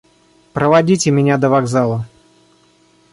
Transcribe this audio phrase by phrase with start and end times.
[0.53, 2.07] –Проводите меня до вокзала.